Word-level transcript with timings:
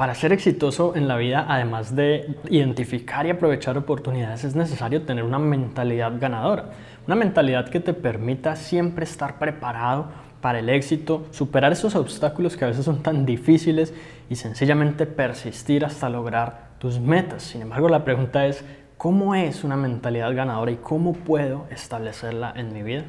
Para 0.00 0.14
ser 0.14 0.32
exitoso 0.32 0.96
en 0.96 1.08
la 1.08 1.18
vida, 1.18 1.44
además 1.46 1.94
de 1.94 2.34
identificar 2.48 3.26
y 3.26 3.30
aprovechar 3.32 3.76
oportunidades, 3.76 4.44
es 4.44 4.56
necesario 4.56 5.02
tener 5.02 5.24
una 5.24 5.38
mentalidad 5.38 6.18
ganadora. 6.18 6.70
Una 7.06 7.16
mentalidad 7.16 7.68
que 7.68 7.80
te 7.80 7.92
permita 7.92 8.56
siempre 8.56 9.04
estar 9.04 9.38
preparado 9.38 10.06
para 10.40 10.60
el 10.60 10.70
éxito, 10.70 11.26
superar 11.32 11.72
esos 11.72 11.96
obstáculos 11.96 12.56
que 12.56 12.64
a 12.64 12.68
veces 12.68 12.86
son 12.86 13.02
tan 13.02 13.26
difíciles 13.26 13.92
y 14.30 14.36
sencillamente 14.36 15.04
persistir 15.04 15.84
hasta 15.84 16.08
lograr 16.08 16.70
tus 16.78 16.98
metas. 16.98 17.42
Sin 17.42 17.60
embargo, 17.60 17.90
la 17.90 18.02
pregunta 18.02 18.46
es, 18.46 18.64
¿cómo 18.96 19.34
es 19.34 19.64
una 19.64 19.76
mentalidad 19.76 20.34
ganadora 20.34 20.70
y 20.70 20.76
cómo 20.76 21.12
puedo 21.12 21.66
establecerla 21.70 22.54
en 22.56 22.72
mi 22.72 22.82
vida? 22.82 23.04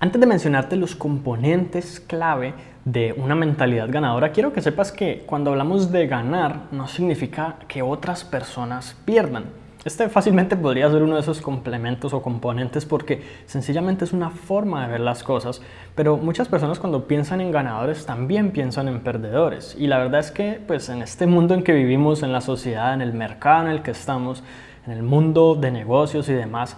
Antes 0.00 0.20
de 0.20 0.28
mencionarte 0.28 0.76
los 0.76 0.94
componentes 0.94 1.98
clave 1.98 2.54
de 2.84 3.12
una 3.14 3.34
mentalidad 3.34 3.90
ganadora, 3.90 4.30
quiero 4.30 4.52
que 4.52 4.62
sepas 4.62 4.92
que 4.92 5.24
cuando 5.26 5.50
hablamos 5.50 5.90
de 5.90 6.06
ganar 6.06 6.66
no 6.70 6.86
significa 6.86 7.56
que 7.66 7.82
otras 7.82 8.22
personas 8.22 8.96
pierdan. 9.04 9.46
Este 9.84 10.08
fácilmente 10.08 10.54
podría 10.54 10.88
ser 10.88 11.02
uno 11.02 11.16
de 11.16 11.22
esos 11.22 11.40
complementos 11.40 12.12
o 12.12 12.22
componentes 12.22 12.84
porque 12.84 13.24
sencillamente 13.46 14.04
es 14.04 14.12
una 14.12 14.30
forma 14.30 14.86
de 14.86 14.92
ver 14.92 15.00
las 15.00 15.24
cosas, 15.24 15.62
pero 15.96 16.16
muchas 16.16 16.46
personas 16.46 16.78
cuando 16.78 17.08
piensan 17.08 17.40
en 17.40 17.50
ganadores 17.50 18.06
también 18.06 18.52
piensan 18.52 18.86
en 18.86 19.00
perdedores. 19.00 19.74
Y 19.76 19.88
la 19.88 19.98
verdad 19.98 20.20
es 20.20 20.30
que 20.30 20.60
pues 20.64 20.88
en 20.90 21.02
este 21.02 21.26
mundo 21.26 21.54
en 21.54 21.64
que 21.64 21.72
vivimos, 21.72 22.22
en 22.22 22.30
la 22.30 22.40
sociedad, 22.40 22.94
en 22.94 23.02
el 23.02 23.14
mercado 23.14 23.64
en 23.64 23.72
el 23.72 23.82
que 23.82 23.90
estamos, 23.90 24.44
en 24.86 24.92
el 24.92 25.02
mundo 25.02 25.56
de 25.56 25.72
negocios 25.72 26.28
y 26.28 26.34
demás, 26.34 26.76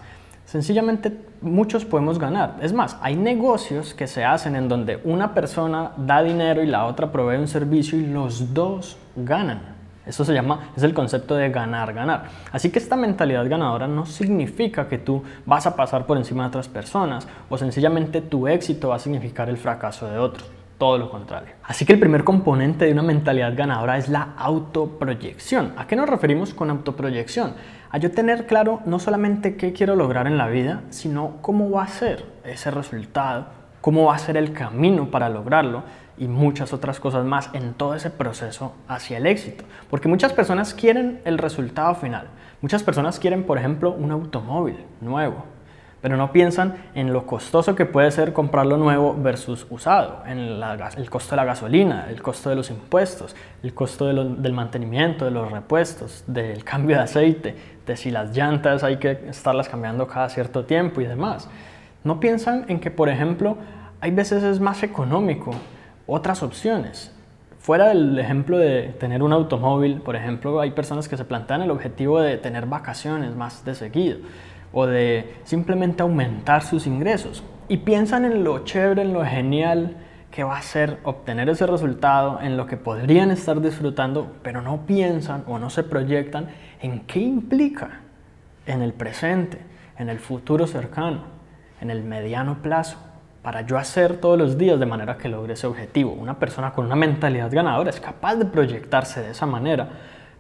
Sencillamente 0.51 1.13
muchos 1.43 1.85
podemos 1.85 2.19
ganar. 2.19 2.57
Es 2.61 2.73
más, 2.73 2.97
hay 3.03 3.15
negocios 3.15 3.95
que 3.95 4.09
se 4.09 4.25
hacen 4.25 4.57
en 4.57 4.69
donde 4.69 5.01
una 5.05 5.33
persona 5.33 5.93
da 5.97 6.25
dinero 6.25 6.61
y 6.61 6.67
la 6.67 6.87
otra 6.87 7.13
provee 7.13 7.37
un 7.37 7.47
servicio 7.47 7.97
y 7.97 8.07
los 8.07 8.53
dos 8.53 8.97
ganan. 9.15 9.77
Eso 10.05 10.25
se 10.25 10.35
llama, 10.35 10.73
es 10.77 10.83
el 10.83 10.93
concepto 10.93 11.37
de 11.37 11.51
ganar, 11.51 11.95
ganar. 11.95 12.25
Así 12.51 12.71
que 12.71 12.81
esta 12.81 12.97
mentalidad 12.97 13.49
ganadora 13.49 13.87
no 13.87 14.07
significa 14.07 14.89
que 14.89 14.99
tú 14.99 15.23
vas 15.47 15.69
a 15.69 15.77
pasar 15.77 16.05
por 16.05 16.17
encima 16.17 16.43
de 16.43 16.49
otras 16.49 16.67
personas 16.67 17.29
o 17.49 17.57
sencillamente 17.57 18.21
tu 18.21 18.49
éxito 18.49 18.89
va 18.89 18.97
a 18.97 18.99
significar 18.99 19.49
el 19.49 19.57
fracaso 19.57 20.11
de 20.11 20.19
otros 20.19 20.51
todo 20.81 20.97
lo 20.97 21.11
contrario. 21.11 21.55
Así 21.63 21.85
que 21.85 21.93
el 21.93 22.01
primer 22.01 22.25
componente 22.25 22.87
de 22.87 22.93
una 22.93 23.03
mentalidad 23.03 23.53
ganadora 23.55 23.99
es 23.99 24.09
la 24.09 24.33
autoproyección. 24.39 25.75
¿A 25.77 25.87
qué 25.87 25.95
nos 25.95 26.09
referimos 26.09 26.55
con 26.55 26.71
autoproyección? 26.71 27.53
A 27.93 27.99
yo 27.99 28.13
tener 28.13 28.47
claro 28.47 28.81
no 28.87 29.01
solamente 29.01 29.57
qué 29.57 29.73
quiero 29.73 29.97
lograr 29.97 30.29
en 30.29 30.39
la 30.39 30.47
vida, 30.47 30.83
sino 30.91 31.39
cómo 31.41 31.73
va 31.73 31.83
a 31.83 31.89
ser 31.89 32.25
ese 32.45 32.71
resultado, 32.71 33.47
cómo 33.81 34.05
va 34.05 34.15
a 34.15 34.19
ser 34.19 34.37
el 34.37 34.53
camino 34.53 35.11
para 35.11 35.29
lograrlo 35.29 35.83
y 36.17 36.29
muchas 36.29 36.73
otras 36.73 37.01
cosas 37.01 37.25
más 37.25 37.51
en 37.53 37.75
todo 37.75 37.97
ese 37.97 38.11
proceso 38.11 38.75
hacia 38.87 39.17
el 39.17 39.27
éxito. 39.27 39.65
Porque 39.89 40.07
muchas 40.07 40.33
personas 40.33 40.73
quieren 40.73 41.21
el 41.25 41.37
resultado 41.37 41.97
final. 41.97 42.29
Muchas 42.61 42.85
personas 42.85 43.19
quieren, 43.19 43.43
por 43.43 43.59
ejemplo, 43.59 43.91
un 43.91 44.13
automóvil 44.13 44.77
nuevo, 45.01 45.45
pero 46.01 46.17
no 46.17 46.33
piensan 46.33 46.77
en 46.95 47.13
lo 47.13 47.27
costoso 47.27 47.75
que 47.75 47.87
puede 47.87 48.11
ser 48.11 48.33
comprarlo 48.33 48.77
nuevo 48.77 49.17
versus 49.19 49.67
usado, 49.71 50.23
en 50.27 50.39
el 50.39 51.11
costo 51.11 51.31
de 51.31 51.37
la 51.37 51.45
gasolina, 51.45 52.07
el 52.09 52.23
costo 52.23 52.51
de 52.51 52.57
los 52.57 52.71
impuestos, 52.71 53.37
el 53.63 53.75
costo 53.75 54.07
del 54.07 54.53
mantenimiento, 54.53 55.25
de 55.25 55.31
los 55.31 55.51
repuestos, 55.51 56.25
del 56.27 56.65
cambio 56.65 56.97
de 56.97 57.03
aceite, 57.03 57.55
si 57.97 58.11
las 58.11 58.37
llantas 58.37 58.83
hay 58.85 58.97
que 58.97 59.11
estarlas 59.29 59.69
cambiando 59.69 60.07
cada 60.07 60.29
cierto 60.29 60.65
tiempo 60.65 61.01
y 61.01 61.07
demás. 61.07 61.49
No 62.05 62.21
piensan 62.21 62.65
en 62.69 62.81
que, 62.81 62.91
por 62.91 63.09
ejemplo, 63.09 63.57
hay 64.01 64.11
veces 64.11 64.43
es 64.43 64.61
más 64.61 64.83
económico 64.83 65.51
otras 66.07 66.43
opciones. 66.43 67.13
Fuera 67.59 67.89
del 67.89 68.19
ejemplo 68.19 68.57
de 68.57 68.95
tener 68.99 69.23
un 69.23 69.33
automóvil, 69.33 70.01
por 70.01 70.17
ejemplo, 70.17 70.61
hay 70.61 70.71
personas 70.71 71.09
que 71.09 71.17
se 71.17 71.25
plantean 71.25 71.61
el 71.61 71.71
objetivo 71.71 72.21
de 72.21 72.39
tener 72.39 72.67
vacaciones 72.67 73.37
más 73.37 73.65
de 73.65 73.75
seguido 73.75 74.19
o 74.73 74.87
de 74.87 75.35
simplemente 75.45 76.03
aumentar 76.03 76.63
sus 76.63 76.87
ingresos 76.87 77.45
y 77.69 77.79
piensan 77.79 78.25
en 78.25 78.45
lo 78.45 78.65
chévere, 78.65 79.03
en 79.03 79.13
lo 79.13 79.25
genial 79.25 79.97
que 80.31 80.45
va 80.45 80.57
a 80.57 80.63
ser 80.63 80.99
obtener 81.03 81.49
ese 81.49 81.67
resultado, 81.67 82.41
en 82.41 82.57
lo 82.57 82.67
que 82.67 82.77
podrían 82.77 83.31
estar 83.31 83.61
disfrutando, 83.61 84.37
pero 84.43 84.63
no 84.63 84.87
piensan 84.87 85.45
o 85.47 85.59
no 85.59 85.71
se 85.71 85.83
proyectan 85.83 86.49
en 86.81 87.01
qué 87.01 87.21
implica 87.21 88.01
en 88.67 88.83
el 88.83 88.93
presente, 88.93 89.59
en 89.99 90.09
el 90.09 90.21
futuro 90.21 90.67
cercano, 90.67 91.25
en 91.81 91.91
el 91.91 92.03
mediano 92.03 92.63
plazo, 92.63 92.99
para 93.43 93.63
yo 93.63 93.79
hacer 93.79 94.19
todos 94.19 94.39
los 94.39 94.57
días 94.57 94.79
de 94.79 94.87
manera 94.87 95.17
que 95.17 95.29
logre 95.29 95.55
ese 95.55 95.67
objetivo. 95.67 96.13
Una 96.13 96.39
persona 96.39 96.73
con 96.73 96.87
una 96.87 96.97
mentalidad 96.97 97.51
ganadora 97.51 97.91
es 97.91 98.01
capaz 98.01 98.37
de 98.37 98.45
proyectarse 98.45 99.23
de 99.23 99.31
esa 99.31 99.47
manera 99.47 99.89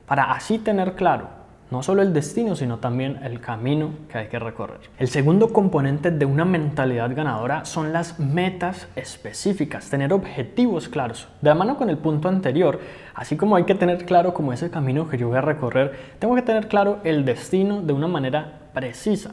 para 0.07 0.33
así 0.33 0.59
tener 0.59 0.95
claro 0.95 1.40
no 1.71 1.83
solo 1.83 2.03
el 2.03 2.13
destino, 2.13 2.57
sino 2.57 2.79
también 2.79 3.21
el 3.23 3.41
camino 3.41 3.91
que 4.11 4.19
hay 4.19 4.27
que 4.27 4.39
recorrer. 4.39 4.81
El 4.99 5.09
segundo 5.09 5.53
componente 5.53 6.11
de 6.11 6.25
una 6.25 6.45
mentalidad 6.45 7.15
ganadora 7.15 7.65
son 7.65 7.93
las 7.93 8.19
metas 8.19 8.89
específicas, 8.97 9.89
tener 9.89 10.13
objetivos 10.13 10.89
claros. 10.89 11.29
De 11.41 11.49
la 11.49 11.55
mano 11.55 11.77
con 11.77 11.89
el 11.89 11.99
punto 11.99 12.29
anterior, 12.29 12.81
así 13.15 13.37
como 13.37 13.57
hay 13.57 13.65
que 13.65 13.75
tener 13.75 14.05
claro 14.05 14.35
cómo 14.35 14.53
es 14.53 14.63
el 14.63 14.71
camino 14.71 15.09
que 15.09 15.19
yo 15.19 15.29
voy 15.29 15.39
a 15.39 15.43
recorrer, 15.43 15.95
tengo 16.19 16.35
que 16.35 16.43
tener 16.43 16.67
claro 16.67 16.99
el 17.05 17.25
destino 17.25 17.83
de 17.83 17.93
una 17.93 18.09
manera 18.09 18.61
precisa. 18.75 19.33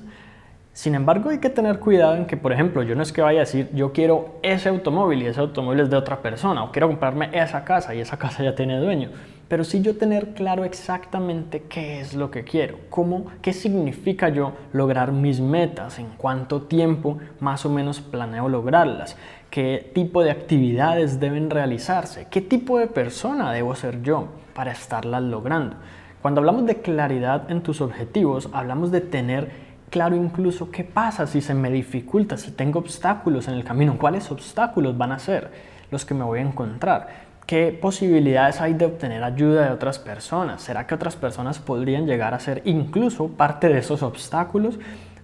Sin 0.74 0.94
embargo, 0.94 1.32
hay 1.32 1.40
que 1.40 1.50
tener 1.50 1.80
cuidado 1.80 2.16
en 2.16 2.28
que, 2.28 2.38
por 2.38 2.54
ejemplo, 2.54 2.84
yo 2.84 2.94
no 2.94 3.02
es 3.02 3.12
que 3.12 3.24
vaya 3.24 3.40
a 3.40 3.46
decir, 3.46 3.68
yo 3.74 3.94
quiero 3.94 4.36
ese 4.44 4.70
automóvil 4.70 5.24
y 5.24 5.26
ese 5.26 5.40
automóvil 5.40 5.80
es 5.80 5.90
de 5.90 5.98
otra 5.98 6.22
persona, 6.22 6.64
o 6.64 6.72
quiero 6.72 6.88
comprarme 6.88 7.32
esa 7.34 7.66
casa 7.66 7.96
y 7.96 8.00
esa 8.00 8.18
casa 8.18 8.44
ya 8.44 8.54
tiene 8.54 8.80
dueño 8.80 9.10
pero 9.48 9.64
sí 9.64 9.82
yo 9.82 9.98
tener 9.98 10.34
claro 10.34 10.64
exactamente 10.64 11.64
qué 11.70 12.02
es 12.02 12.14
lo 12.14 12.32
que 12.32 12.44
quiero, 12.44 12.78
cómo, 12.90 13.28
qué 13.42 13.54
significa 13.54 14.30
yo 14.30 14.54
lograr 14.74 15.12
mis 15.12 15.40
metas, 15.40 16.00
en 16.00 16.08
cuánto 16.18 16.64
tiempo 16.64 17.18
más 17.40 17.66
o 17.66 17.70
menos 17.70 18.02
planeo 18.02 18.50
lograrlas, 18.50 19.16
qué 19.50 19.92
tipo 19.94 20.24
de 20.24 20.32
actividades 20.32 21.20
deben 21.20 21.50
realizarse, 21.50 22.28
qué 22.30 22.42
tipo 22.42 22.78
de 22.78 22.88
persona 22.88 23.52
debo 23.54 23.76
ser 23.76 24.02
yo 24.02 24.28
para 24.54 24.72
estarlas 24.72 25.24
logrando. 25.24 25.78
Cuando 26.22 26.42
hablamos 26.42 26.66
de 26.66 26.82
claridad 26.82 27.50
en 27.50 27.62
tus 27.62 27.80
objetivos, 27.80 28.50
hablamos 28.52 28.92
de 28.92 29.02
tener 29.02 29.68
claro 29.90 30.16
incluso 30.16 30.72
qué 30.72 30.84
pasa 30.84 31.28
si 31.28 31.42
se 31.42 31.54
me 31.54 31.72
dificulta, 31.72 32.38
si 32.38 32.52
tengo 32.52 32.80
obstáculos 32.80 33.48
en 33.48 33.54
el 33.54 33.64
camino, 33.64 33.98
cuáles 33.98 34.30
obstáculos 34.32 34.98
van 34.98 35.14
a 35.14 35.20
ser 35.20 35.50
los 35.90 36.06
que 36.06 36.14
me 36.14 36.26
voy 36.26 36.40
a 36.40 36.44
encontrar. 36.44 37.27
¿Qué 37.48 37.72
posibilidades 37.72 38.60
hay 38.60 38.74
de 38.74 38.84
obtener 38.84 39.24
ayuda 39.24 39.68
de 39.68 39.72
otras 39.72 40.00
personas? 40.00 40.62
¿Será 40.62 40.86
que 40.86 40.94
otras 40.94 41.16
personas 41.16 41.60
podrían 41.60 42.06
llegar 42.06 42.34
a 42.34 42.42
ser 42.42 42.62
incluso 42.66 43.30
parte 43.30 43.70
de 43.70 43.80
esos 43.80 44.04
obstáculos? 44.04 44.78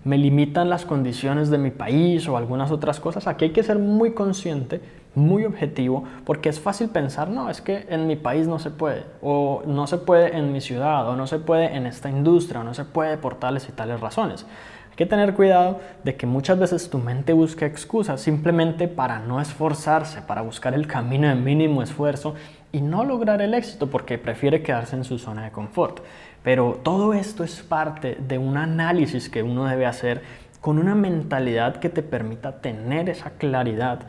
¿Me 0.05 0.17
limitan 0.17 0.69
las 0.69 0.85
condiciones 0.85 1.49
de 1.49 1.57
mi 1.57 1.69
país 1.69 2.25
o 2.29 2.37
algunas 2.37 2.71
otras 2.71 3.01
cosas? 3.01 3.27
Aquí 3.27 3.43
hay 3.43 3.51
que 3.51 3.61
ser 3.61 3.77
muy 3.77 4.13
consciente, 4.13 4.79
muy 5.15 5.43
objetivo, 5.43 6.05
porque 6.23 6.47
es 6.47 6.61
fácil 6.61 6.87
pensar, 6.87 7.29
no, 7.29 7.49
es 7.49 7.59
que 7.59 7.87
en 7.89 8.07
mi 8.07 8.15
país 8.15 8.47
no 8.47 8.57
se 8.57 8.71
puede, 8.71 9.03
o 9.21 9.61
no 9.65 9.85
se 9.85 9.97
puede 9.97 10.37
en 10.37 10.53
mi 10.53 10.61
ciudad, 10.61 11.05
o 11.09 11.17
no 11.17 11.27
se 11.27 11.39
puede 11.39 11.75
en 11.75 11.85
esta 11.85 12.09
industria, 12.09 12.61
o 12.61 12.63
no 12.63 12.73
se 12.73 12.85
puede 12.85 13.17
por 13.17 13.35
tales 13.35 13.67
y 13.67 13.73
tales 13.73 13.99
razones. 13.99 14.45
Hay 14.93 14.97
que 14.97 15.05
tener 15.07 15.33
cuidado 15.33 15.79
de 16.03 16.15
que 16.15 16.27
muchas 16.27 16.59
veces 16.59 16.87
tu 16.87 16.99
mente 16.99 17.33
busca 17.33 17.65
excusas 17.65 18.21
simplemente 18.21 18.87
para 18.87 19.17
no 19.17 19.41
esforzarse, 19.41 20.21
para 20.21 20.43
buscar 20.43 20.75
el 20.75 20.85
camino 20.85 21.27
de 21.27 21.33
mínimo 21.33 21.81
esfuerzo 21.81 22.35
y 22.71 22.79
no 22.79 23.03
lograr 23.03 23.41
el 23.41 23.55
éxito 23.55 23.89
porque 23.89 24.19
prefiere 24.19 24.61
quedarse 24.61 24.95
en 24.95 25.03
su 25.03 25.17
zona 25.17 25.45
de 25.45 25.51
confort. 25.51 26.01
Pero 26.43 26.79
todo 26.83 27.15
esto 27.15 27.43
es 27.43 27.63
parte 27.63 28.19
de 28.19 28.37
un 28.37 28.55
análisis 28.55 29.29
que 29.29 29.41
uno 29.41 29.65
debe 29.65 29.87
hacer 29.87 30.21
con 30.61 30.77
una 30.77 30.93
mentalidad 30.93 31.77
que 31.77 31.89
te 31.89 32.03
permita 32.03 32.61
tener 32.61 33.09
esa 33.09 33.31
claridad 33.31 34.01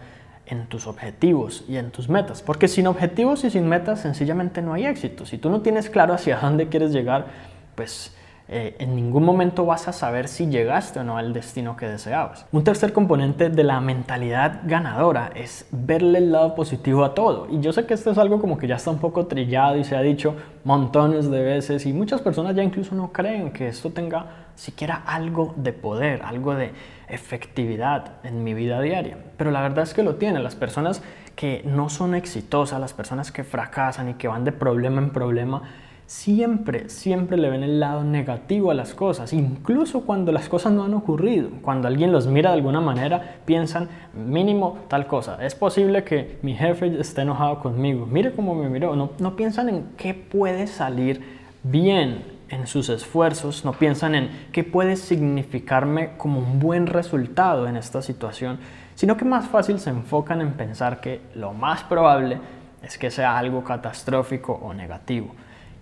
en 0.45 0.67
tus 0.67 0.87
objetivos 0.87 1.65
y 1.67 1.79
en 1.79 1.93
tus 1.93 2.11
metas. 2.11 2.43
Porque 2.43 2.69
sin 2.69 2.89
objetivos 2.89 3.43
y 3.45 3.49
sin 3.51 3.67
metas 3.71 4.03
sencillamente 4.03 4.61
no 4.61 4.75
hay 4.75 4.85
éxito. 4.85 5.25
Si 5.25 5.39
tú 5.39 5.49
no 5.49 5.63
tienes 5.63 5.89
claro 5.89 6.13
hacia 6.13 6.37
dónde 6.37 6.69
quieres 6.69 6.93
llegar, 6.93 7.29
pues 7.75 8.15
eh, 8.47 8.77
en 8.79 8.95
ningún 8.95 9.25
momento 9.25 9.65
vas 9.65 9.89
a 9.89 9.93
saber 9.95 10.29
si 10.29 10.49
llegaste 10.49 11.01
o 11.01 11.05
no 11.05 11.17
al 11.17 11.33
destino 11.33 11.79
que 11.79 11.87
deseabas. 11.87 12.45
Un 12.53 12.63
tercer 12.63 12.93
componente 12.93 13.49
de 13.49 13.65
la 13.65 13.81
mentalidad 13.81 14.61
ganadora 14.65 15.31
es 15.35 15.67
verle 15.71 16.19
el 16.19 16.31
lado 16.31 16.55
positivo 16.55 17.05
a 17.05 17.15
todo. 17.15 17.49
Y 17.51 17.61
yo 17.61 17.73
sé 17.73 17.87
que 17.87 17.95
esto 17.95 18.11
es 18.11 18.19
algo 18.19 18.41
como 18.43 18.59
que 18.59 18.67
ya 18.67 18.77
está 18.77 18.91
un 18.91 18.99
poco 18.99 19.27
trillado 19.27 19.79
y 19.79 19.85
se 19.85 19.97
ha 19.97 20.03
dicho 20.03 20.37
montones 20.63 21.31
de 21.31 21.43
veces 21.43 21.87
y 21.87 21.95
muchas 21.95 22.21
personas 22.21 22.55
ya 22.55 22.63
incluso 22.63 22.95
no 22.95 23.13
creen 23.13 23.51
que 23.51 23.69
esto 23.69 23.91
tenga 23.91 24.27
siquiera 24.57 25.03
algo 25.07 25.55
de 25.57 25.73
poder, 25.73 26.23
algo 26.23 26.55
de 26.55 26.73
efectividad 27.09 28.13
en 28.25 28.45
mi 28.45 28.53
vida 28.53 28.81
diaria. 28.83 29.17
Pero 29.39 29.53
la 29.53 29.63
verdad 29.63 29.85
es 29.85 29.95
que 29.95 30.03
lo 30.03 30.17
tiene. 30.17 30.41
Las 30.41 30.55
personas 30.55 31.03
que 31.35 31.63
no 31.65 31.89
son 31.89 32.15
exitosas, 32.15 32.79
las 32.79 32.93
personas 32.93 33.33
que 33.33 33.43
fracasan 33.43 34.11
y 34.11 34.15
que 34.15 34.29
van 34.29 34.45
de 34.45 34.53
problema 34.53 35.01
en 35.01 35.11
problema, 35.11 35.63
siempre, 36.07 36.89
siempre 36.89 37.37
le 37.37 37.51
ven 37.51 37.63
el 37.63 37.81
lado 37.81 38.05
negativo 38.05 38.71
a 38.71 38.75
las 38.75 38.95
cosas, 38.95 39.33
incluso 39.33 40.03
cuando 40.03 40.33
las 40.33 40.49
cosas 40.49 40.73
no 40.73 40.85
han 40.85 40.95
ocurrido. 40.95 41.51
Cuando 41.63 41.89
alguien 41.89 42.13
los 42.13 42.27
mira 42.27 42.51
de 42.51 42.57
alguna 42.57 42.81
manera, 42.81 43.37
piensan, 43.45 43.89
mínimo 44.13 44.79
tal 44.89 45.07
cosa. 45.07 45.45
Es 45.45 45.55
posible 45.55 46.05
que 46.05 46.39
mi 46.43 46.55
jefe 46.55 47.01
esté 47.01 47.23
enojado 47.23 47.61
conmigo. 47.61 48.07
Mire 48.07 48.33
cómo 48.33 48.55
me 48.55 48.69
miró. 48.69 48.97
No, 48.97 49.11
no 49.19 49.37
piensan 49.37 49.69
en 49.69 49.85
qué 49.97 50.15
puede 50.15 50.67
salir 50.67 51.23
bien 51.63 52.35
en 52.51 52.67
sus 52.67 52.89
esfuerzos, 52.89 53.65
no 53.65 53.73
piensan 53.73 54.15
en 54.15 54.31
qué 54.53 54.65
puede 54.65 54.97
significarme 54.97 56.11
como 56.17 56.39
un 56.39 56.61
buen 56.61 56.87
resultado 56.87 57.67
en 57.67 57.77
esta 57.77 58.03
situación, 58.03 58.59
sino 58.95 59.17
que 59.17 59.25
más 59.25 59.49
fácil 59.49 59.81
se 59.81 59.91
enfocan 59.91 60.41
en 60.41 60.53
pensar 60.53 61.01
que 61.01 61.21
lo 61.35 61.53
más 61.53 61.83
probable 61.85 62.39
es 62.83 62.99
que 62.99 63.11
sea 63.11 63.39
algo 63.39 63.65
catastrófico 63.65 64.53
o 64.53 64.75
negativo. 64.75 65.35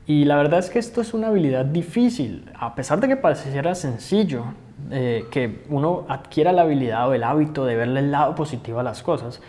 Y 0.06 0.25
la 0.25 0.37
verdad 0.37 0.58
es 0.58 0.69
que 0.69 0.78
esto 0.78 1.00
es 1.00 1.14
una 1.14 1.28
habilidad 1.28 1.64
difícil, 1.64 2.50
a 2.58 2.75
pesar 2.75 3.00
de 3.00 3.08
que 3.08 3.16
pareciera 3.16 3.75
sencillo 3.75 4.44
eh, 4.90 5.26
que 5.31 5.64
uno 5.69 6.04
adquiera 6.08 6.52
la 6.52 6.62
habilidad 6.62 7.08
o 7.08 7.14
el 7.14 7.22
hábito 7.22 7.64
de 7.64 7.76
verle 7.76 8.00
el 8.00 8.10
lado 8.10 8.34
positivo 8.34 8.81
a 8.81 8.82
las 8.82 9.02
cosas, 9.02 9.40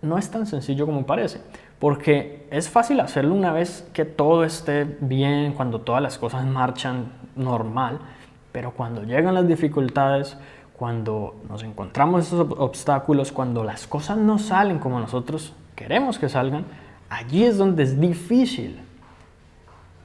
no 0.00 0.16
es 0.16 0.30
tan 0.30 0.46
sencillo 0.46 0.86
como 0.86 1.04
parece. 1.04 1.40
Porque 1.80 2.46
es 2.50 2.68
fácil 2.68 3.00
hacerlo 3.00 3.34
una 3.34 3.52
vez 3.52 3.88
que 3.92 4.04
todo 4.04 4.44
esté 4.44 4.84
bien, 5.00 5.52
cuando 5.52 5.80
todas 5.80 6.02
las 6.02 6.16
cosas 6.16 6.46
marchan 6.46 7.12
normal, 7.34 7.98
pero 8.52 8.72
cuando 8.72 9.02
llegan 9.02 9.34
las 9.34 9.48
dificultades, 9.48 10.36
cuando 10.76 11.36
nos 11.48 11.64
encontramos 11.64 12.26
esos 12.26 12.46
obstáculos, 12.56 13.32
cuando 13.32 13.64
las 13.64 13.88
cosas 13.88 14.16
no 14.16 14.38
salen 14.38 14.78
como 14.78 15.00
nosotros 15.00 15.54
queremos 15.74 16.18
que 16.18 16.28
salgan, 16.28 16.64
allí 17.08 17.44
es 17.44 17.58
donde 17.58 17.82
es 17.82 18.00
difícil 18.00 18.80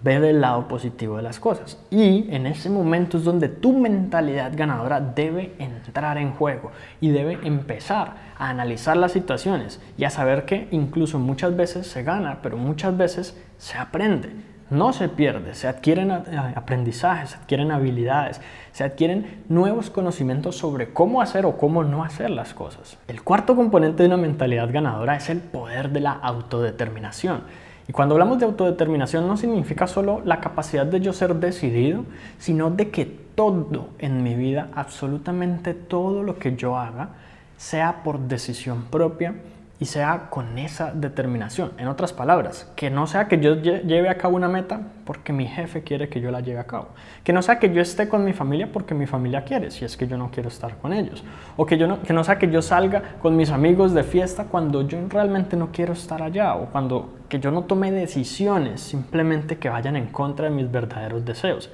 ver 0.04 0.24
el 0.26 0.42
lado 0.42 0.68
positivo 0.68 1.18
de 1.18 1.24
las 1.24 1.40
cosas. 1.40 1.80
Y 1.90 2.28
en 2.30 2.46
ese 2.46 2.70
momento 2.70 3.18
es 3.18 3.24
donde 3.24 3.48
tu 3.48 3.74
mentalidad 3.78 4.52
ganadora 4.56 5.00
debe 5.00 5.54
entrar 5.60 6.18
en 6.18 6.34
juego 6.34 6.72
y 7.00 7.10
debe 7.10 7.40
empezar 7.44 8.16
a 8.38 8.50
analizar 8.50 8.98
las 8.98 9.14
situaciones 9.14 9.82
y 9.98 10.04
a 10.04 10.10
saber 10.10 10.46
que 10.46 10.68
incluso 10.72 11.20
muchas 11.20 11.56
veces 11.56 11.88
se 11.88 12.04
gana, 12.04 12.40
pero 12.42 12.58
muchas 12.58 12.96
veces 12.98 13.42
se 13.58 13.78
aprende. 13.78 14.30
No 14.70 14.92
se 14.92 15.08
pierde, 15.08 15.54
se 15.54 15.68
adquieren 15.68 16.10
aprendizajes, 16.12 17.32
se 17.32 17.38
adquieren 17.38 17.72
habilidades, 17.72 18.42
se 18.72 18.84
adquieren 18.84 19.44
nuevos 19.48 19.92
conocimientos 19.92 20.58
sobre 20.58 20.94
cómo 20.94 21.22
hacer 21.22 21.46
o 21.46 21.58
cómo 21.58 21.84
no 21.84 22.04
hacer 22.04 22.32
las 22.32 22.56
cosas. 22.56 22.98
El 23.08 23.22
cuarto 23.22 23.56
componente 23.56 24.02
de 24.02 24.08
una 24.08 24.18
mentalidad 24.18 24.72
ganadora 24.72 25.16
es 25.16 25.30
el 25.30 25.42
poder 25.42 25.92
de 25.92 26.00
la 26.00 26.14
autodeterminación. 26.14 27.44
Y 27.88 27.92
cuando 27.92 28.16
hablamos 28.16 28.40
de 28.40 28.46
autodeterminación 28.46 29.28
no 29.28 29.36
significa 29.36 29.88
solo 29.88 30.22
la 30.24 30.40
capacidad 30.40 30.86
de 30.86 31.02
yo 31.02 31.12
ser 31.12 31.36
decidido, 31.36 32.06
sino 32.40 32.72
de 32.72 32.90
que 32.90 33.06
todo 33.06 33.90
en 34.00 34.24
mi 34.24 34.36
vida, 34.36 34.70
absolutamente 34.74 35.74
todo 35.74 36.24
lo 36.24 36.38
que 36.38 36.56
yo 36.56 36.78
haga, 36.78 37.10
sea 37.58 38.04
por 38.04 38.20
decisión 38.20 38.84
propia 38.90 39.36
y 39.84 39.86
sea 39.86 40.28
con 40.30 40.58
esa 40.58 40.94
determinación. 40.94 41.74
En 41.78 41.90
otras 41.90 42.14
palabras, 42.14 42.72
que 42.74 42.90
no 42.90 43.06
sea 43.06 43.28
que 43.28 43.42
yo 43.42 43.56
lleve 43.56 44.08
a 44.08 44.18
cabo 44.18 44.38
una 44.38 44.48
meta 44.48 44.80
porque 45.04 45.34
mi 45.34 45.46
jefe 45.46 45.84
quiere 45.84 46.08
que 46.08 46.22
yo 46.22 46.32
la 46.32 46.40
lleve 46.40 46.60
a 46.60 46.64
cabo. 46.64 46.88
Que 47.26 47.34
no 47.34 47.42
sea 47.42 47.60
que 47.60 47.74
yo 47.74 47.82
esté 47.82 48.08
con 48.08 48.24
mi 48.24 48.32
familia 48.32 48.70
porque 48.72 48.96
mi 48.96 49.08
familia 49.08 49.44
quiere, 49.44 49.72
si 49.72 49.84
es 49.84 49.98
que 49.98 50.08
yo 50.08 50.18
no 50.18 50.32
quiero 50.32 50.48
estar 50.48 50.78
con 50.78 50.94
ellos. 50.94 51.26
O 51.58 51.66
que, 51.66 51.78
yo 51.78 51.86
no, 51.86 52.02
que 52.02 52.14
no 52.14 52.24
sea 52.24 52.40
que 52.40 52.50
yo 52.50 52.62
salga 52.62 53.16
con 53.22 53.36
mis 53.36 53.50
amigos 53.50 53.94
de 53.94 54.06
fiesta 54.06 54.46
cuando 54.46 54.88
yo 54.88 55.00
realmente 55.10 55.58
no 55.58 55.74
quiero 55.74 55.92
estar 55.92 56.24
allá. 56.24 56.56
O 56.56 56.68
cuando 56.68 57.16
que 57.28 57.42
yo 57.42 57.52
no 57.52 57.64
tome 57.64 57.92
decisiones 57.92 58.80
simplemente 58.80 59.58
que 59.58 59.68
vayan 59.68 59.98
en 59.98 60.08
contra 60.08 60.46
de 60.46 60.56
mis 60.56 60.72
verdaderos 60.72 61.26
deseos. 61.26 61.70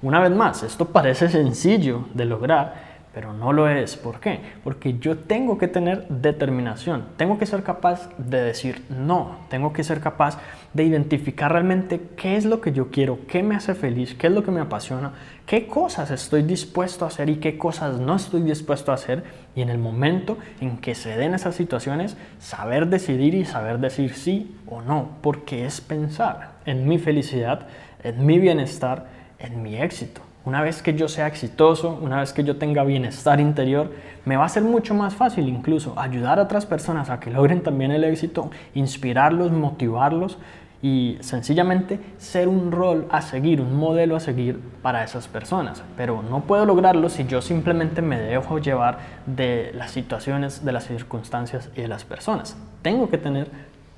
Una 0.00 0.18
vez 0.18 0.30
más, 0.30 0.62
esto 0.62 0.86
parece 0.86 1.28
sencillo 1.28 2.06
de 2.14 2.24
lograr, 2.24 2.89
pero 3.12 3.32
no 3.32 3.52
lo 3.52 3.68
es. 3.68 3.96
¿Por 3.96 4.20
qué? 4.20 4.40
Porque 4.62 4.98
yo 4.98 5.18
tengo 5.18 5.58
que 5.58 5.68
tener 5.68 6.06
determinación, 6.08 7.08
tengo 7.16 7.38
que 7.38 7.46
ser 7.46 7.62
capaz 7.62 8.08
de 8.18 8.40
decir 8.40 8.84
no, 8.88 9.38
tengo 9.48 9.72
que 9.72 9.84
ser 9.84 10.00
capaz 10.00 10.38
de 10.72 10.84
identificar 10.84 11.50
realmente 11.52 12.00
qué 12.16 12.36
es 12.36 12.44
lo 12.44 12.60
que 12.60 12.72
yo 12.72 12.90
quiero, 12.90 13.26
qué 13.26 13.42
me 13.42 13.56
hace 13.56 13.74
feliz, 13.74 14.14
qué 14.14 14.28
es 14.28 14.32
lo 14.32 14.44
que 14.44 14.52
me 14.52 14.60
apasiona, 14.60 15.12
qué 15.46 15.66
cosas 15.66 16.10
estoy 16.12 16.42
dispuesto 16.42 17.04
a 17.04 17.08
hacer 17.08 17.28
y 17.28 17.36
qué 17.36 17.58
cosas 17.58 17.98
no 17.98 18.14
estoy 18.14 18.42
dispuesto 18.42 18.92
a 18.92 18.94
hacer. 18.94 19.24
Y 19.56 19.62
en 19.62 19.68
el 19.68 19.78
momento 19.78 20.38
en 20.60 20.78
que 20.78 20.94
se 20.94 21.16
den 21.16 21.34
esas 21.34 21.56
situaciones, 21.56 22.16
saber 22.38 22.86
decidir 22.86 23.34
y 23.34 23.44
saber 23.44 23.78
decir 23.80 24.14
sí 24.14 24.56
o 24.66 24.80
no, 24.82 25.16
porque 25.22 25.66
es 25.66 25.80
pensar 25.80 26.52
en 26.66 26.86
mi 26.86 26.98
felicidad, 26.98 27.66
en 28.04 28.24
mi 28.24 28.38
bienestar, 28.38 29.06
en 29.40 29.62
mi 29.62 29.76
éxito. 29.76 30.29
Una 30.44 30.62
vez 30.62 30.82
que 30.82 30.94
yo 30.94 31.06
sea 31.08 31.26
exitoso, 31.26 31.98
una 32.00 32.20
vez 32.20 32.32
que 32.32 32.44
yo 32.44 32.56
tenga 32.56 32.82
bienestar 32.82 33.40
interior, 33.40 33.92
me 34.24 34.36
va 34.36 34.46
a 34.46 34.48
ser 34.48 34.62
mucho 34.62 34.94
más 34.94 35.14
fácil 35.14 35.48
incluso 35.48 35.98
ayudar 35.98 36.38
a 36.38 36.42
otras 36.42 36.64
personas 36.64 37.10
a 37.10 37.20
que 37.20 37.30
logren 37.30 37.62
también 37.62 37.90
el 37.90 38.04
éxito, 38.04 38.50
inspirarlos, 38.74 39.52
motivarlos 39.52 40.38
y 40.82 41.18
sencillamente 41.20 42.00
ser 42.16 42.48
un 42.48 42.72
rol 42.72 43.06
a 43.10 43.20
seguir, 43.20 43.60
un 43.60 43.76
modelo 43.76 44.16
a 44.16 44.20
seguir 44.20 44.58
para 44.80 45.04
esas 45.04 45.28
personas. 45.28 45.82
Pero 45.94 46.22
no 46.22 46.40
puedo 46.40 46.64
lograrlo 46.64 47.10
si 47.10 47.26
yo 47.26 47.42
simplemente 47.42 48.00
me 48.00 48.18
dejo 48.18 48.58
llevar 48.58 48.98
de 49.26 49.72
las 49.74 49.90
situaciones, 49.90 50.64
de 50.64 50.72
las 50.72 50.86
circunstancias 50.86 51.68
y 51.76 51.82
de 51.82 51.88
las 51.88 52.04
personas. 52.04 52.56
Tengo 52.80 53.10
que 53.10 53.18
tener 53.18 53.50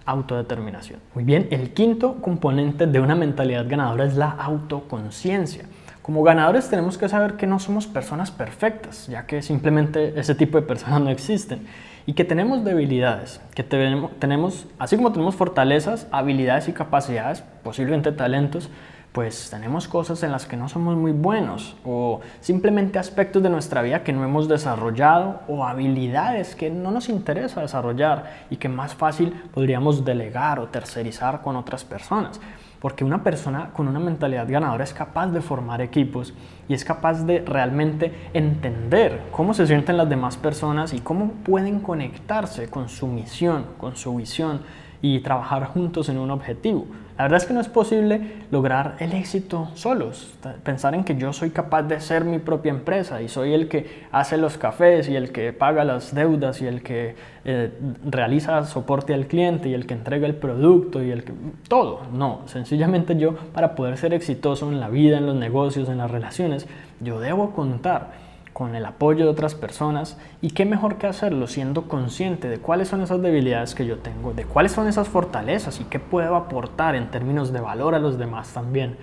autodeterminación. 0.04 0.98
Muy 1.14 1.22
bien, 1.22 1.46
el 1.52 1.72
quinto 1.72 2.20
componente 2.20 2.88
de 2.88 2.98
una 2.98 3.14
mentalidad 3.14 3.66
ganadora 3.68 4.04
es 4.04 4.16
la 4.16 4.30
autoconciencia. 4.30 5.66
Como 6.02 6.24
ganadores 6.24 6.68
tenemos 6.68 6.98
que 6.98 7.08
saber 7.08 7.34
que 7.34 7.46
no 7.46 7.60
somos 7.60 7.86
personas 7.86 8.32
perfectas, 8.32 9.06
ya 9.06 9.24
que 9.24 9.40
simplemente 9.40 10.18
ese 10.18 10.34
tipo 10.34 10.60
de 10.60 10.66
personas 10.66 11.00
no 11.00 11.10
existen. 11.10 11.64
Y 12.06 12.14
que 12.14 12.24
tenemos 12.24 12.64
debilidades, 12.64 13.40
que 13.54 13.62
tenemos, 13.62 14.66
así 14.80 14.96
como 14.96 15.12
tenemos 15.12 15.36
fortalezas, 15.36 16.08
habilidades 16.10 16.66
y 16.66 16.72
capacidades, 16.72 17.44
posiblemente 17.62 18.10
talentos, 18.10 18.68
pues 19.12 19.50
tenemos 19.50 19.86
cosas 19.86 20.24
en 20.24 20.32
las 20.32 20.46
que 20.46 20.56
no 20.56 20.68
somos 20.68 20.96
muy 20.96 21.12
buenos 21.12 21.76
o 21.84 22.20
simplemente 22.40 22.98
aspectos 22.98 23.40
de 23.42 23.50
nuestra 23.50 23.82
vida 23.82 24.02
que 24.02 24.12
no 24.12 24.24
hemos 24.24 24.48
desarrollado 24.48 25.42
o 25.46 25.64
habilidades 25.64 26.56
que 26.56 26.70
no 26.70 26.90
nos 26.90 27.10
interesa 27.10 27.60
desarrollar 27.60 28.46
y 28.50 28.56
que 28.56 28.70
más 28.70 28.94
fácil 28.94 29.34
podríamos 29.52 30.04
delegar 30.04 30.58
o 30.58 30.68
tercerizar 30.68 31.42
con 31.42 31.56
otras 31.56 31.84
personas 31.84 32.40
porque 32.82 33.04
una 33.04 33.22
persona 33.22 33.70
con 33.72 33.86
una 33.86 34.00
mentalidad 34.00 34.48
ganadora 34.48 34.82
es 34.82 34.92
capaz 34.92 35.28
de 35.28 35.40
formar 35.40 35.80
equipos 35.80 36.34
y 36.68 36.74
es 36.74 36.84
capaz 36.84 37.24
de 37.24 37.38
realmente 37.38 38.12
entender 38.34 39.22
cómo 39.30 39.54
se 39.54 39.68
sienten 39.68 39.96
las 39.96 40.08
demás 40.08 40.36
personas 40.36 40.92
y 40.92 40.98
cómo 40.98 41.28
pueden 41.44 41.78
conectarse 41.78 42.68
con 42.68 42.88
su 42.88 43.06
misión, 43.06 43.66
con 43.78 43.94
su 43.94 44.16
visión 44.16 44.62
y 45.02 45.18
trabajar 45.20 45.66
juntos 45.66 46.08
en 46.08 46.18
un 46.18 46.30
objetivo. 46.30 46.86
La 47.18 47.24
verdad 47.24 47.42
es 47.42 47.46
que 47.46 47.52
no 47.52 47.60
es 47.60 47.68
posible 47.68 48.20
lograr 48.50 48.96
el 48.98 49.12
éxito 49.12 49.68
solos. 49.74 50.34
Pensar 50.64 50.94
en 50.94 51.04
que 51.04 51.16
yo 51.16 51.32
soy 51.32 51.50
capaz 51.50 51.82
de 51.82 52.00
ser 52.00 52.24
mi 52.24 52.38
propia 52.38 52.70
empresa 52.70 53.20
y 53.20 53.28
soy 53.28 53.52
el 53.52 53.68
que 53.68 54.06
hace 54.12 54.38
los 54.38 54.56
cafés 54.56 55.08
y 55.08 55.16
el 55.16 55.30
que 55.30 55.52
paga 55.52 55.84
las 55.84 56.14
deudas 56.14 56.62
y 56.62 56.66
el 56.66 56.82
que 56.82 57.14
eh, 57.44 57.70
realiza 58.04 58.64
soporte 58.64 59.12
al 59.12 59.26
cliente 59.26 59.68
y 59.68 59.74
el 59.74 59.86
que 59.86 59.94
entrega 59.94 60.26
el 60.26 60.34
producto 60.34 61.02
y 61.02 61.10
el 61.10 61.22
que... 61.22 61.32
Todo. 61.68 62.00
No, 62.12 62.40
sencillamente 62.46 63.16
yo 63.16 63.34
para 63.52 63.74
poder 63.74 63.98
ser 63.98 64.14
exitoso 64.14 64.70
en 64.70 64.80
la 64.80 64.88
vida, 64.88 65.18
en 65.18 65.26
los 65.26 65.36
negocios, 65.36 65.88
en 65.90 65.98
las 65.98 66.10
relaciones, 66.10 66.66
yo 67.00 67.20
debo 67.20 67.50
contar 67.50 68.31
con 68.62 68.76
el 68.76 68.86
apoyo 68.86 69.24
de 69.24 69.30
otras 69.32 69.56
personas 69.56 70.16
y 70.40 70.50
qué 70.50 70.64
mejor 70.64 70.94
que 70.94 71.08
hacerlo 71.08 71.48
siendo 71.48 71.88
consciente 71.88 72.48
de 72.48 72.58
cuáles 72.58 72.86
son 72.86 73.00
esas 73.00 73.20
debilidades 73.20 73.74
que 73.74 73.86
yo 73.86 73.98
tengo, 73.98 74.34
de 74.34 74.44
cuáles 74.44 74.70
son 74.70 74.86
esas 74.86 75.08
fortalezas 75.08 75.80
y 75.80 75.84
qué 75.84 75.98
puedo 75.98 76.36
aportar 76.36 76.94
en 76.94 77.10
términos 77.10 77.52
de 77.52 77.58
valor 77.58 77.96
a 77.96 77.98
los 77.98 78.18
demás 78.18 78.54
también. 78.54 78.94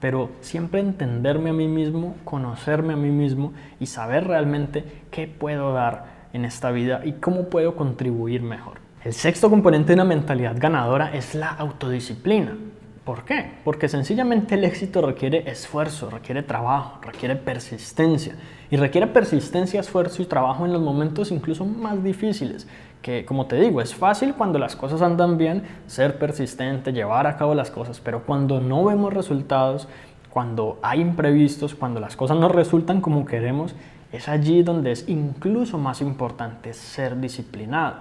Pero 0.00 0.30
siempre 0.40 0.80
entenderme 0.80 1.50
a 1.50 1.52
mí 1.52 1.68
mismo, 1.68 2.14
conocerme 2.24 2.94
a 2.94 2.96
mí 2.96 3.10
mismo 3.10 3.52
y 3.78 3.84
saber 3.84 4.26
realmente 4.26 4.82
qué 5.10 5.26
puedo 5.26 5.74
dar 5.74 6.06
en 6.32 6.46
esta 6.46 6.70
vida 6.70 7.02
y 7.04 7.12
cómo 7.12 7.50
puedo 7.50 7.76
contribuir 7.76 8.40
mejor. 8.40 8.78
El 9.04 9.12
sexto 9.12 9.50
componente 9.50 9.88
de 9.88 9.94
una 9.96 10.06
mentalidad 10.06 10.56
ganadora 10.58 11.14
es 11.14 11.34
la 11.34 11.50
autodisciplina. 11.50 12.56
¿Por 13.04 13.24
qué? 13.24 13.50
Porque 13.64 13.88
sencillamente 13.88 14.54
el 14.54 14.62
éxito 14.62 15.02
requiere 15.02 15.50
esfuerzo, 15.50 16.08
requiere 16.08 16.44
trabajo, 16.44 17.00
requiere 17.02 17.34
persistencia. 17.34 18.36
Y 18.70 18.76
requiere 18.76 19.08
persistencia, 19.08 19.80
esfuerzo 19.80 20.22
y 20.22 20.26
trabajo 20.26 20.64
en 20.64 20.72
los 20.72 20.80
momentos 20.80 21.32
incluso 21.32 21.64
más 21.64 22.04
difíciles. 22.04 22.68
Que 23.02 23.24
como 23.24 23.46
te 23.46 23.56
digo, 23.56 23.80
es 23.80 23.92
fácil 23.92 24.34
cuando 24.34 24.60
las 24.60 24.76
cosas 24.76 25.02
andan 25.02 25.36
bien 25.36 25.64
ser 25.88 26.16
persistente, 26.18 26.92
llevar 26.92 27.26
a 27.26 27.36
cabo 27.36 27.56
las 27.56 27.72
cosas, 27.72 27.98
pero 27.98 28.22
cuando 28.22 28.60
no 28.60 28.84
vemos 28.84 29.12
resultados, 29.12 29.88
cuando 30.30 30.78
hay 30.80 31.00
imprevistos, 31.00 31.74
cuando 31.74 31.98
las 31.98 32.14
cosas 32.14 32.36
no 32.36 32.48
resultan 32.48 33.00
como 33.00 33.26
queremos, 33.26 33.74
es 34.12 34.28
allí 34.28 34.62
donde 34.62 34.92
es 34.92 35.08
incluso 35.08 35.76
más 35.76 36.00
importante 36.00 36.72
ser 36.72 37.20
disciplinado. 37.20 37.96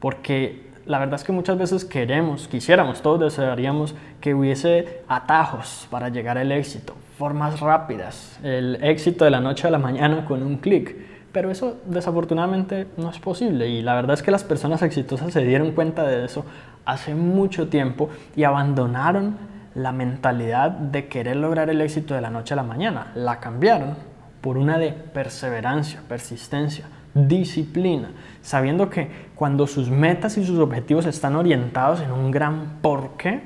Porque 0.00 0.67
la 0.88 0.98
verdad 0.98 1.16
es 1.16 1.24
que 1.24 1.32
muchas 1.32 1.58
veces 1.58 1.84
queremos, 1.84 2.48
quisiéramos, 2.48 3.02
todos 3.02 3.20
desearíamos 3.20 3.94
que 4.22 4.34
hubiese 4.34 5.02
atajos 5.06 5.86
para 5.90 6.08
llegar 6.08 6.38
al 6.38 6.50
éxito, 6.50 6.94
formas 7.18 7.60
rápidas, 7.60 8.40
el 8.42 8.78
éxito 8.82 9.26
de 9.26 9.30
la 9.30 9.40
noche 9.40 9.68
a 9.68 9.70
la 9.70 9.78
mañana 9.78 10.24
con 10.24 10.42
un 10.42 10.56
clic. 10.56 10.96
Pero 11.30 11.50
eso 11.50 11.76
desafortunadamente 11.84 12.86
no 12.96 13.10
es 13.10 13.18
posible 13.18 13.68
y 13.68 13.82
la 13.82 13.94
verdad 13.94 14.14
es 14.14 14.22
que 14.22 14.30
las 14.30 14.44
personas 14.44 14.80
exitosas 14.80 15.30
se 15.30 15.44
dieron 15.44 15.72
cuenta 15.72 16.06
de 16.06 16.24
eso 16.24 16.46
hace 16.86 17.14
mucho 17.14 17.68
tiempo 17.68 18.08
y 18.34 18.44
abandonaron 18.44 19.36
la 19.74 19.92
mentalidad 19.92 20.70
de 20.70 21.06
querer 21.08 21.36
lograr 21.36 21.68
el 21.68 21.82
éxito 21.82 22.14
de 22.14 22.22
la 22.22 22.30
noche 22.30 22.54
a 22.54 22.56
la 22.56 22.62
mañana. 22.62 23.12
La 23.14 23.40
cambiaron 23.40 23.94
por 24.40 24.56
una 24.56 24.78
de 24.78 24.92
perseverancia, 24.92 26.00
persistencia, 26.08 26.86
disciplina, 27.26 28.10
sabiendo 28.42 28.90
que 28.90 29.08
cuando 29.34 29.66
sus 29.66 29.90
metas 29.90 30.36
y 30.38 30.44
sus 30.44 30.58
objetivos 30.58 31.06
están 31.06 31.36
orientados 31.36 32.00
en 32.00 32.12
un 32.12 32.30
gran 32.30 32.78
porqué, 32.82 33.40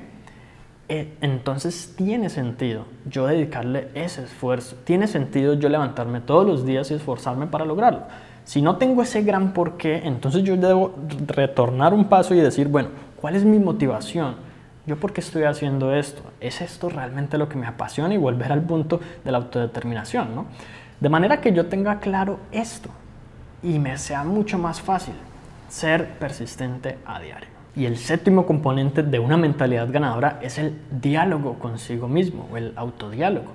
eh, 0.89 1.13
entonces 1.21 1.93
tiene 1.95 2.29
sentido 2.29 2.85
yo 3.05 3.25
dedicarle 3.25 3.87
ese 3.95 4.23
esfuerzo, 4.23 4.75
tiene 4.83 5.07
sentido 5.07 5.53
yo 5.53 5.69
levantarme 5.69 6.19
todos 6.19 6.45
los 6.45 6.65
días 6.65 6.91
y 6.91 6.93
esforzarme 6.93 7.47
para 7.47 7.65
lograrlo. 7.65 8.01
Si 8.43 8.61
no 8.61 8.75
tengo 8.75 9.01
ese 9.01 9.23
gran 9.23 9.53
porqué, 9.53 10.01
entonces 10.03 10.43
yo 10.43 10.57
debo 10.57 10.93
retornar 11.27 11.93
un 11.93 12.09
paso 12.09 12.35
y 12.35 12.41
decir, 12.41 12.67
bueno, 12.67 12.89
¿cuál 13.21 13.35
es 13.35 13.45
mi 13.45 13.57
motivación? 13.59 14.35
¿Yo 14.85 14.97
por 14.97 15.13
qué 15.13 15.21
estoy 15.21 15.43
haciendo 15.43 15.95
esto? 15.95 16.21
¿Es 16.41 16.59
esto 16.59 16.89
realmente 16.89 17.37
lo 17.37 17.47
que 17.47 17.57
me 17.57 17.65
apasiona? 17.65 18.13
Y 18.13 18.17
volver 18.17 18.51
al 18.51 18.61
punto 18.61 18.99
de 19.23 19.31
la 19.31 19.37
autodeterminación, 19.37 20.35
¿no? 20.35 20.45
De 20.99 21.07
manera 21.07 21.39
que 21.39 21.53
yo 21.53 21.67
tenga 21.67 21.99
claro 21.99 22.39
esto 22.51 22.89
y 23.63 23.79
me 23.79 23.97
sea 23.97 24.23
mucho 24.23 24.57
más 24.57 24.81
fácil 24.81 25.15
ser 25.69 26.19
persistente 26.19 26.97
a 27.05 27.19
diario. 27.19 27.49
Y 27.75 27.85
el 27.85 27.97
séptimo 27.97 28.45
componente 28.45 29.01
de 29.01 29.17
una 29.17 29.37
mentalidad 29.37 29.91
ganadora 29.91 30.39
es 30.43 30.59
el 30.59 30.75
diálogo 31.01 31.57
consigo 31.57 32.07
mismo 32.07 32.47
o 32.51 32.57
el 32.57 32.73
autodiálogo. 32.75 33.51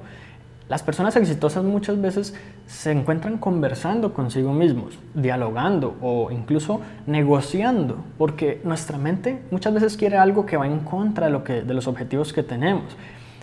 Las 0.68 0.82
personas 0.82 1.16
exitosas 1.16 1.64
muchas 1.64 2.00
veces 2.00 2.34
se 2.66 2.90
encuentran 2.90 3.38
conversando 3.38 4.12
consigo 4.12 4.52
mismos, 4.52 4.98
dialogando 5.14 5.96
o 6.02 6.30
incluso 6.30 6.80
negociando, 7.06 8.04
porque 8.18 8.60
nuestra 8.64 8.98
mente 8.98 9.40
muchas 9.50 9.72
veces 9.72 9.96
quiere 9.96 10.18
algo 10.18 10.44
que 10.44 10.58
va 10.58 10.66
en 10.66 10.80
contra 10.80 11.26
de, 11.26 11.32
lo 11.32 11.44
que, 11.44 11.62
de 11.62 11.72
los 11.72 11.86
objetivos 11.86 12.32
que 12.32 12.42
tenemos. 12.42 12.84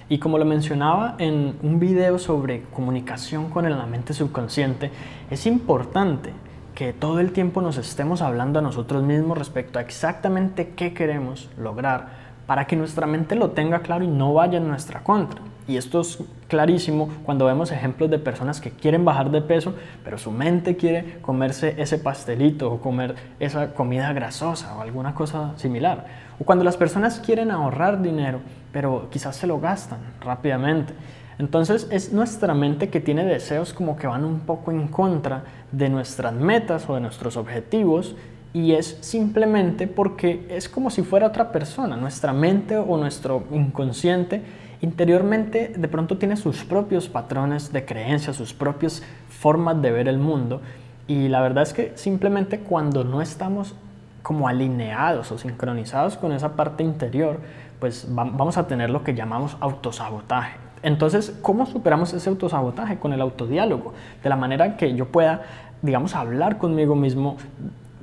Y 0.08 0.20
como 0.20 0.38
lo 0.38 0.46
mencionaba 0.46 1.16
en 1.18 1.56
un 1.64 1.80
video 1.80 2.20
sobre 2.20 2.64
comunicación 2.74 3.50
con 3.50 3.68
la 3.68 3.86
mente 3.88 4.14
subconsciente, 4.14 4.92
es 5.32 5.48
importante 5.48 6.32
que 6.76 6.92
todo 6.92 7.22
el 7.22 7.32
tiempo 7.32 7.62
nos 7.62 7.78
estemos 7.78 8.22
hablando 8.22 8.60
a 8.60 8.62
nosotros 8.62 9.02
mismos 9.02 9.38
respecto 9.38 9.80
a 9.80 9.82
exactamente 9.82 10.74
qué 10.76 10.94
queremos 10.94 11.50
lograr 11.58 12.26
para 12.46 12.68
que 12.68 12.76
nuestra 12.76 13.08
mente 13.08 13.36
lo 13.36 13.52
tenga 13.52 13.80
claro 13.80 14.04
y 14.04 14.08
no 14.08 14.34
vaya 14.34 14.58
en 14.58 14.68
nuestra 14.68 15.02
contra. 15.02 15.42
Y 15.68 15.78
esto 15.78 16.02
es 16.02 16.20
clarísimo 16.48 17.10
cuando 17.24 17.46
vemos 17.46 17.72
ejemplos 17.72 18.12
de 18.12 18.20
personas 18.20 18.60
que 18.62 18.72
quieren 18.72 19.06
bajar 19.06 19.32
de 19.32 19.42
peso, 19.42 19.74
pero 20.04 20.18
su 20.18 20.32
mente 20.32 20.76
quiere 20.76 21.18
comerse 21.22 21.76
ese 21.82 21.98
pastelito 21.98 22.72
o 22.72 22.82
comer 22.82 23.16
esa 23.40 23.74
comida 23.74 24.12
grasosa 24.14 24.76
o 24.76 24.82
alguna 24.82 25.16
cosa 25.16 25.54
similar. 25.56 26.06
O 26.40 26.44
cuando 26.44 26.66
las 26.66 26.78
personas 26.78 27.20
quieren 27.20 27.52
ahorrar 27.52 28.02
dinero, 28.02 28.42
pero 28.74 29.08
quizás 29.10 29.38
se 29.38 29.48
lo 29.48 29.60
gastan 29.60 30.00
rápidamente. 30.20 30.94
Entonces 31.38 31.88
es 31.92 32.14
nuestra 32.14 32.54
mente 32.54 32.90
que 32.90 33.02
tiene 33.02 33.26
deseos 33.26 33.74
como 33.74 33.98
que 33.98 34.08
van 34.08 34.24
un 34.24 34.42
poco 34.42 34.72
en 34.72 34.88
contra 34.88 35.44
de 35.72 35.90
nuestras 35.90 36.34
metas 36.34 36.90
o 36.90 36.96
de 36.96 37.02
nuestros 37.02 37.36
objetivos 37.36 38.16
y 38.54 38.72
es 38.72 38.98
simplemente 39.02 39.88
porque 39.88 40.46
es 40.50 40.70
como 40.70 40.90
si 40.90 41.02
fuera 41.04 41.28
otra 41.28 41.52
persona. 41.52 41.98
Nuestra 41.98 42.32
mente 42.32 42.78
o 42.78 42.98
nuestro 42.98 43.44
inconsciente 43.52 44.42
interiormente 44.82 45.74
de 45.76 45.88
pronto 45.88 46.18
tiene 46.18 46.38
sus 46.38 46.64
propios 46.64 47.10
patrones 47.10 47.74
de 47.74 47.86
creencia, 47.86 48.34
sus 48.34 48.54
propias 48.54 49.04
formas 49.30 49.82
de 49.82 49.92
ver 49.92 50.08
el 50.08 50.18
mundo 50.18 50.62
y 51.08 51.28
la 51.28 51.42
verdad 51.42 51.64
es 51.64 51.74
que 51.74 51.92
simplemente 51.96 52.60
cuando 52.60 53.04
no 53.04 53.22
estamos 53.22 53.76
como 54.24 54.48
alineados 54.48 55.32
o 55.32 55.38
sincronizados 55.38 56.18
con 56.18 56.32
esa 56.32 56.56
parte 56.56 56.84
interior, 56.84 57.40
pues 57.80 58.08
vamos 58.10 58.58
a 58.58 58.68
tener 58.68 58.90
lo 58.90 59.04
que 59.04 59.14
llamamos 59.14 59.56
autosabotaje. 59.60 60.65
Entonces, 60.86 61.36
¿cómo 61.42 61.66
superamos 61.66 62.14
ese 62.14 62.30
autosabotaje? 62.30 63.00
Con 63.00 63.12
el 63.12 63.20
autodiálogo, 63.20 63.94
de 64.22 64.30
la 64.30 64.36
manera 64.36 64.78
que 64.78 64.94
yo 64.94 65.08
pueda, 65.08 65.42
digamos, 65.82 66.14
hablar 66.14 66.60
conmigo 66.60 66.94
mismo, 66.94 67.38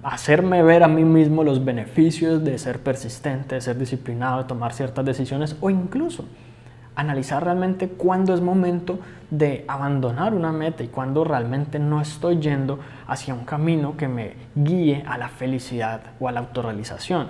hacerme 0.02 0.64
ver 0.64 0.82
a 0.82 0.88
mí 0.88 1.04
mismo 1.04 1.44
los 1.44 1.64
beneficios 1.64 2.42
de 2.42 2.58
ser 2.58 2.80
persistente, 2.80 3.54
de 3.54 3.60
ser 3.60 3.78
disciplinado, 3.78 4.42
de 4.42 4.48
tomar 4.48 4.72
ciertas 4.72 5.04
decisiones 5.04 5.54
o 5.60 5.70
incluso 5.70 6.24
analizar 6.96 7.44
realmente 7.44 7.86
cuándo 7.88 8.34
es 8.34 8.40
momento 8.40 8.98
de 9.30 9.64
abandonar 9.68 10.34
una 10.34 10.50
meta 10.50 10.82
y 10.82 10.88
cuándo 10.88 11.22
realmente 11.22 11.78
no 11.78 12.00
estoy 12.00 12.40
yendo 12.40 12.80
hacia 13.06 13.32
un 13.32 13.44
camino 13.44 13.96
que 13.96 14.08
me 14.08 14.34
guíe 14.56 15.04
a 15.06 15.18
la 15.18 15.28
felicidad 15.28 16.00
o 16.18 16.26
a 16.26 16.32
la 16.32 16.40
autorrealización. 16.40 17.28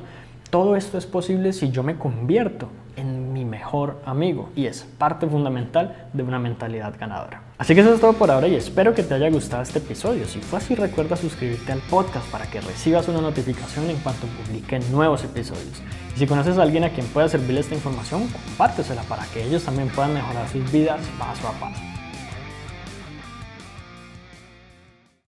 Todo 0.49 0.76
esto 0.76 0.97
es 0.97 1.04
posible 1.04 1.52
si 1.52 1.71
yo 1.71 1.82
me 1.82 1.97
convierto 1.97 2.68
en 2.97 3.22
mejor 3.62 4.02
amigo 4.04 4.50
y 4.57 4.66
es 4.66 4.85
parte 4.99 5.28
fundamental 5.28 6.09
de 6.12 6.25
una 6.25 6.40
mentalidad 6.40 6.95
ganadora. 6.99 7.42
Así 7.59 7.76
que 7.76 7.81
eso 7.81 7.95
es 7.95 8.00
todo 8.00 8.14
por 8.14 8.28
ahora 8.28 8.49
y 8.49 8.57
espero 8.57 8.92
que 8.92 9.04
te 9.04 9.14
haya 9.14 9.31
gustado 9.31 9.62
este 9.62 9.78
episodio. 9.78 10.26
Si 10.26 10.40
fue 10.40 10.59
así, 10.59 10.75
recuerda 10.75 11.14
suscribirte 11.14 11.71
al 11.71 11.78
podcast 11.78 12.28
para 12.33 12.50
que 12.50 12.61
recibas 12.61 13.07
una 13.07 13.21
notificación 13.21 13.88
en 13.88 13.99
cuanto 13.99 14.26
publique 14.26 14.81
nuevos 14.90 15.23
episodios. 15.23 15.81
Y 16.16 16.19
si 16.19 16.26
conoces 16.26 16.59
a 16.59 16.62
alguien 16.62 16.83
a 16.83 16.90
quien 16.90 17.07
pueda 17.07 17.28
servirle 17.28 17.61
esta 17.61 17.76
información, 17.76 18.26
compártesela 18.26 19.02
para 19.02 19.25
que 19.26 19.45
ellos 19.45 19.62
también 19.62 19.88
puedan 19.90 20.12
mejorar 20.12 20.49
sus 20.49 20.71
vidas 20.73 21.00
paso 21.16 21.47
a 21.47 21.52
paso. 21.52 21.92